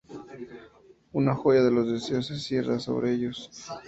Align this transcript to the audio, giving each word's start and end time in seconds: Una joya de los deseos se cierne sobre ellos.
Una 1.11 1.35
joya 1.35 1.61
de 1.61 1.69
los 1.69 1.87
deseos 1.91 2.25
se 2.25 2.39
cierne 2.39 2.79
sobre 2.79 3.13
ellos. 3.13 3.51